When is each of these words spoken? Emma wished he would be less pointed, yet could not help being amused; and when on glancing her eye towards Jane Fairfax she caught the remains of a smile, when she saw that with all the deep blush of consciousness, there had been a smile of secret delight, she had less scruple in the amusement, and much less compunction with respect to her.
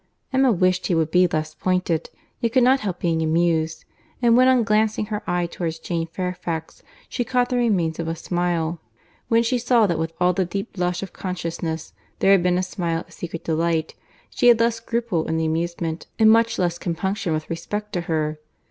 Emma 0.33 0.51
wished 0.51 0.87
he 0.87 0.95
would 0.95 1.11
be 1.11 1.27
less 1.27 1.53
pointed, 1.53 2.09
yet 2.39 2.51
could 2.53 2.63
not 2.63 2.79
help 2.79 2.97
being 2.99 3.21
amused; 3.21 3.85
and 4.19 4.35
when 4.35 4.47
on 4.47 4.63
glancing 4.63 5.05
her 5.05 5.21
eye 5.27 5.45
towards 5.45 5.77
Jane 5.77 6.07
Fairfax 6.07 6.81
she 7.07 7.23
caught 7.23 7.49
the 7.49 7.57
remains 7.57 7.99
of 7.99 8.07
a 8.07 8.15
smile, 8.15 8.81
when 9.27 9.43
she 9.43 9.59
saw 9.59 9.85
that 9.85 9.99
with 9.99 10.11
all 10.19 10.33
the 10.33 10.43
deep 10.43 10.73
blush 10.73 11.03
of 11.03 11.13
consciousness, 11.13 11.93
there 12.17 12.31
had 12.31 12.41
been 12.41 12.57
a 12.57 12.63
smile 12.63 13.01
of 13.01 13.13
secret 13.13 13.43
delight, 13.43 13.93
she 14.31 14.47
had 14.47 14.59
less 14.59 14.77
scruple 14.77 15.27
in 15.27 15.37
the 15.37 15.45
amusement, 15.45 16.07
and 16.17 16.31
much 16.31 16.57
less 16.57 16.79
compunction 16.79 17.31
with 17.31 17.47
respect 17.47 17.93
to 17.93 18.01
her. 18.01 18.39